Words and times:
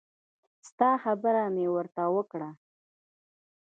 ستا 0.67 0.89
خبره 1.03 1.43
مې 1.53 1.65
ورته 1.75 2.03
وکړه. 2.15 2.49